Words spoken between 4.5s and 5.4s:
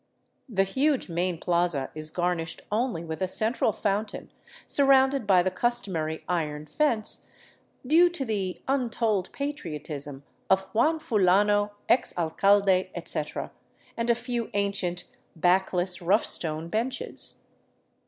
surrounded